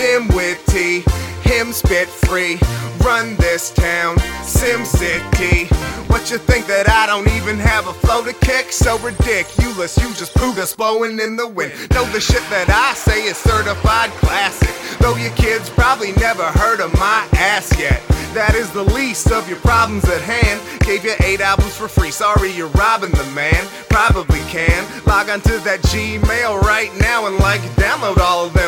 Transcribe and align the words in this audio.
Dim-Witty, 0.00 1.04
him 1.42 1.74
spit 1.74 2.08
free. 2.08 2.58
Run 3.04 3.36
this 3.36 3.70
town, 3.70 4.18
Sim 4.42 4.86
City. 4.86 5.66
What 6.06 6.30
you 6.30 6.38
think 6.38 6.66
that 6.68 6.88
I 6.88 7.04
don't 7.04 7.28
even 7.28 7.58
have 7.58 7.86
a 7.86 7.92
flow 7.92 8.24
to 8.24 8.32
kick? 8.32 8.72
So 8.72 8.98
ridiculous, 9.00 9.98
you 9.98 10.08
just 10.14 10.34
proved 10.34 10.58
us 10.58 10.74
blowing 10.74 11.20
in 11.20 11.36
the 11.36 11.46
wind. 11.46 11.72
Know 11.90 12.06
the 12.12 12.20
shit 12.20 12.40
that 12.48 12.70
I 12.70 12.94
say 12.94 13.24
is 13.24 13.36
certified 13.36 14.08
classic. 14.24 14.72
Though 15.00 15.16
your 15.16 15.36
kids 15.36 15.68
probably 15.68 16.12
never 16.12 16.44
heard 16.44 16.80
of 16.80 16.94
my 16.94 17.28
ass 17.36 17.78
yet. 17.78 18.00
That 18.32 18.54
is 18.54 18.70
the 18.70 18.84
least 18.84 19.32
of 19.32 19.48
your 19.48 19.58
problems 19.58 20.04
at 20.08 20.22
hand. 20.22 20.62
Gave 20.86 21.04
you 21.04 21.14
eight 21.20 21.40
albums 21.40 21.76
for 21.76 21.88
free. 21.88 22.12
Sorry 22.12 22.52
you're 22.52 22.72
robbing 22.78 23.10
the 23.10 23.26
man. 23.34 23.66
Probably 23.90 24.40
can. 24.48 24.86
Log 25.04 25.28
on 25.28 25.40
to 25.42 25.58
that 25.66 25.80
Gmail 25.90 26.62
right 26.62 26.94
now 27.00 27.26
and 27.26 27.36
like 27.38 27.60
download 27.74 28.18
all 28.18 28.46
of 28.46 28.54
them. 28.54 28.59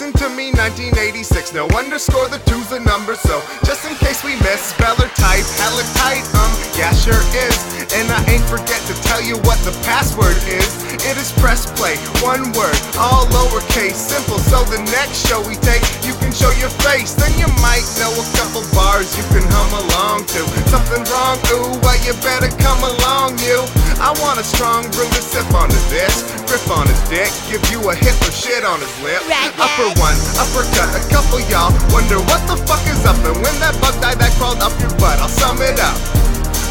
Listen 0.00 0.16
to 0.16 0.32
me, 0.32 0.48
1986. 0.56 1.52
No 1.52 1.68
underscore, 1.76 2.24
the 2.32 2.40
two's 2.48 2.72
a 2.72 2.80
number. 2.80 3.12
So 3.20 3.44
just 3.68 3.84
in 3.84 3.92
case 4.00 4.24
we 4.24 4.32
miss, 4.40 4.72
spell 4.72 4.96
or 4.96 5.12
type, 5.12 5.44
hella 5.60 5.84
tight. 6.00 6.24
Um, 6.40 6.48
yeah, 6.72 6.88
sure 6.96 7.20
is. 7.36 7.60
And 7.92 8.08
I 8.08 8.16
ain't 8.32 8.46
forget 8.48 8.80
to 8.88 8.96
tell 9.04 9.20
you 9.20 9.36
what 9.44 9.60
the 9.60 9.76
password 9.84 10.40
is. 10.48 10.72
It 11.04 11.20
is 11.20 11.36
press 11.36 11.68
play, 11.76 12.00
one 12.24 12.48
word, 12.56 12.80
all 12.96 13.28
lowercase, 13.28 14.00
simple. 14.00 14.40
So 14.40 14.64
the 14.72 14.80
next 14.88 15.20
show 15.28 15.44
we 15.44 15.60
take, 15.60 15.84
you 16.00 16.16
can 16.16 16.32
show 16.32 16.48
your 16.56 16.72
face. 16.80 17.12
Then 17.12 17.36
you 17.36 17.52
might 17.60 17.84
know 18.00 18.08
a 18.08 18.26
couple 18.40 18.64
bars 18.72 19.12
you 19.20 19.24
can 19.28 19.44
hum 19.52 19.84
along 19.84 20.24
to. 20.32 20.40
Something 20.72 21.04
wrong, 21.12 21.36
ooh, 21.52 21.76
well 21.84 22.00
you 22.08 22.16
better 22.24 22.48
come 22.56 22.80
along, 22.80 23.36
you. 23.44 23.60
I 24.00 24.16
want 24.24 24.40
a 24.40 24.44
strong 24.44 24.88
brew 24.96 25.04
to 25.04 25.22
sip 25.22 25.44
on 25.52 25.68
his 25.68 25.84
this, 25.92 26.24
grip 26.48 26.64
on 26.72 26.88
his 26.88 27.00
dick, 27.12 27.28
give 27.52 27.60
you 27.68 27.84
a 27.90 27.94
hit 27.94 28.16
or 28.24 28.32
shit 28.32 28.64
on 28.64 28.80
his 28.80 28.92
lip. 29.04 29.20
Upper 29.60 29.92
one, 30.00 30.16
uppercut, 30.40 30.88
a 30.96 31.02
couple 31.12 31.36
y'all 31.52 31.68
wonder 31.92 32.16
what 32.24 32.40
the 32.48 32.56
fuck 32.64 32.80
is 32.88 33.04
up. 33.04 33.20
And 33.28 33.36
when 33.44 33.54
that 33.60 33.76
bug 33.76 33.92
died 34.00 34.16
that 34.16 34.32
crawled 34.40 34.64
up 34.64 34.72
your 34.80 34.92
butt, 34.96 35.20
I'll 35.20 35.28
sum 35.28 35.60
it 35.60 35.76
up 35.76 35.96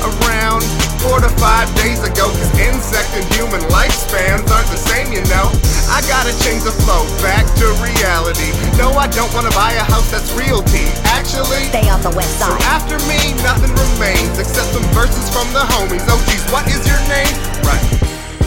around 0.02 0.64
four 1.04 1.20
to 1.22 1.30
five 1.38 1.70
days 1.78 2.02
ago. 2.02 2.34
Cause 2.34 2.52
insect 2.58 3.14
and 3.14 3.26
human 3.36 3.62
lifespans 3.70 4.48
aren't 4.50 4.70
the 4.74 4.80
same, 4.80 5.14
you 5.14 5.22
know. 5.30 5.54
I 5.90 6.02
gotta 6.10 6.34
change 6.42 6.64
the 6.64 6.74
flow 6.86 7.06
back 7.22 7.46
to 7.62 7.66
reality. 7.84 8.50
No, 8.78 8.94
I 8.96 9.06
don't 9.12 9.30
wanna 9.34 9.54
buy 9.54 9.74
a 9.78 9.86
house 9.86 10.10
that's 10.10 10.32
realty. 10.34 10.88
Actually, 11.14 11.62
Stay 11.70 11.90
off 11.94 12.02
the 12.02 12.14
west 12.16 12.40
side. 12.42 12.50
so 12.50 12.58
after 12.70 12.96
me, 13.06 13.38
nothing 13.46 13.70
remains 13.76 14.39
verses 14.94 15.30
from 15.30 15.48
the 15.54 15.64
homies. 15.74 16.06
Oh, 16.08 16.22
geez, 16.30 16.44
what 16.52 16.68
is 16.68 16.86
your 16.88 17.00
name? 17.08 17.36
Right. 17.64 17.86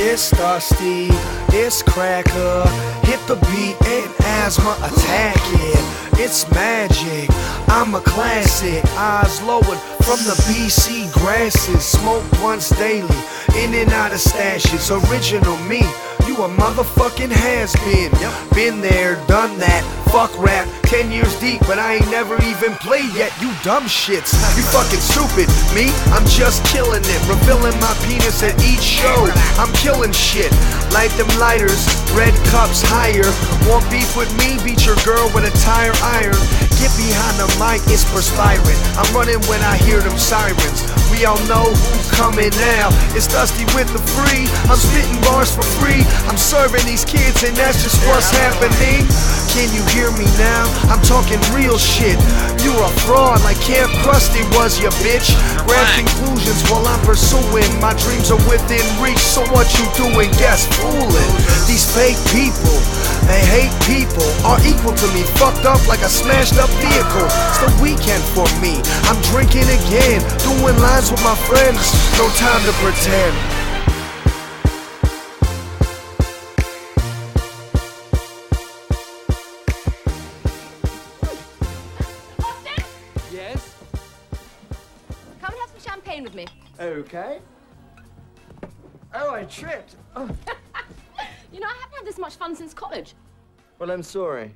It's 0.05 0.31
Dusty, 0.31 1.09
it's 1.57 1.83
Cracker. 1.83 2.65
Hit 3.07 3.21
the 3.27 3.37
beat 3.51 3.77
and 3.87 4.11
asthma 4.21 4.77
attack 4.83 5.37
it. 5.37 6.19
It's 6.19 6.51
magic, 6.51 7.31
I'm 7.69 7.95
a 7.95 8.01
classic. 8.01 8.85
Eyes 8.97 9.43
lowered 9.43 9.79
from 10.03 10.19
the 10.27 10.35
BC 10.47 11.13
grasses. 11.13 11.85
Smoke 11.85 12.25
once 12.43 12.71
daily, 12.71 13.09
in 13.57 13.75
and 13.75 13.93
out 13.93 14.13
of 14.13 14.19
stashes. 14.19 14.91
Original 14.91 15.57
me, 15.69 15.83
you 16.27 16.37
a 16.45 16.49
motherfucking 16.49 17.31
has 17.31 17.75
been. 17.87 18.11
Been 18.55 18.81
there, 18.81 19.17
done 19.27 19.59
that. 19.59 19.83
Fuck 20.13 20.37
rap, 20.39 20.69
10 20.85 21.11
years 21.11 21.33
deep, 21.41 21.61
but 21.65 21.79
I 21.79 21.95
ain't 21.97 22.11
never 22.11 22.37
even 22.45 22.75
played 22.85 23.09
yet. 23.15 23.33
You 23.41 23.49
dumb 23.65 23.85
shits, 23.85 24.37
you 24.57 24.63
fucking 24.69 25.01
stupid. 25.01 25.49
Me, 25.73 25.89
I'm 26.13 26.27
just 26.29 26.61
killing 26.69 27.01
it. 27.01 27.21
Revealing 27.25 27.79
my 27.81 27.95
penis 28.05 28.43
at 28.43 28.59
each 28.61 28.85
show. 28.85 29.31
I'm 29.57 29.73
killing 29.81 30.13
shit. 30.13 30.53
Light 30.93 31.11
them 31.17 31.31
lighters, 31.41 31.89
red 32.13 32.35
cups 32.53 32.85
higher. 32.85 33.25
Want 33.71 33.89
beef 33.89 34.17
with 34.17 34.29
me? 34.37 34.61
Beat 34.61 34.85
your 34.85 35.01
girl 35.05 35.33
with 35.33 35.49
a 35.49 35.55
tire 35.65 35.97
iron. 36.03 36.72
Get 36.83 36.91
behind 36.99 37.39
the 37.39 37.47
mic, 37.63 37.79
it's 37.95 38.03
perspiring. 38.11 38.81
I'm 38.99 39.07
running 39.15 39.39
when 39.47 39.63
I 39.63 39.79
hear 39.87 40.03
them 40.03 40.19
sirens. 40.19 40.83
We 41.15 41.23
all 41.23 41.39
know 41.47 41.71
who's 41.71 42.11
coming 42.11 42.51
now. 42.59 42.91
It's 43.15 43.31
Dusty 43.31 43.63
with 43.71 43.87
the 43.95 44.03
free. 44.19 44.51
I'm 44.67 44.75
spitting 44.75 45.15
bars 45.23 45.55
for 45.55 45.63
free. 45.79 46.03
I'm 46.27 46.35
serving 46.35 46.83
these 46.83 47.05
kids, 47.05 47.47
and 47.47 47.55
that's 47.55 47.87
just 47.87 48.03
what's 48.11 48.35
happening. 48.35 49.07
Can 49.53 49.69
you 49.77 49.85
hear 49.93 50.09
me 50.17 50.25
now? 50.41 50.65
I'm 50.89 51.05
talking 51.05 51.37
real 51.53 51.77
shit. 51.77 52.17
You're 52.65 52.73
a 52.73 52.93
fraud 53.05 53.45
like 53.45 53.61
Camp 53.61 53.93
Krusty 54.01 54.41
was, 54.57 54.81
your 54.81 54.93
bitch. 55.05 55.37
Grab 55.69 55.85
conclusions 55.93 56.65
while 56.73 56.89
I'm 56.89 57.05
pursuing. 57.05 57.69
My 57.77 57.93
dreams 58.01 58.33
are 58.33 58.41
within 58.49 58.81
reach, 58.97 59.21
so 59.21 59.45
what 59.53 59.69
you 59.77 59.85
doing? 59.93 60.33
Guess 60.41 60.65
fooling. 60.81 61.33
These 61.69 61.85
fake 61.85 62.17
people, 62.33 62.81
they 63.29 63.45
hate 63.53 63.77
people, 63.85 64.25
are 64.49 64.57
equal 64.65 64.97
to 64.97 65.09
me. 65.13 65.21
Fucked 65.37 65.69
up 65.69 65.85
like 65.87 66.01
a 66.01 66.09
smashed 66.09 66.57
up 66.57 66.73
vehicle. 66.81 67.29
It's 67.53 67.61
the 67.61 67.69
weekend 67.85 68.25
for 68.33 68.49
me. 68.65 68.81
I'm 69.05 69.21
drinking 69.29 69.69
again, 69.69 70.25
doing 70.41 70.81
lines 70.81 71.13
with 71.13 71.21
my 71.21 71.37
friends. 71.45 71.93
No 72.17 72.25
time 72.41 72.65
to 72.65 72.73
pretend. 72.81 73.62
With 86.21 86.35
me. 86.35 86.47
Okay. 86.79 87.41
Oh, 89.15 89.35
I 89.35 89.45
tripped. 89.45 89.97
Oh. 90.15 90.29
You 91.53 91.61
know, 91.61 91.67
I 91.67 91.75
haven't 91.83 91.97
had 91.99 92.07
this 92.07 92.17
much 92.19 92.37
fun 92.37 92.57
since 92.57 92.73
college. 92.73 93.15
Well, 93.79 93.91
I'm 93.91 94.03
sorry. 94.03 94.55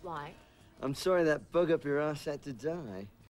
Why? 0.00 0.32
I'm 0.80 0.94
sorry 0.94 1.22
that 1.24 1.52
bug 1.52 1.70
up 1.70 1.84
your 1.84 2.00
ass 2.00 2.24
had 2.24 2.40
to 2.44 2.54
die. 2.54 3.06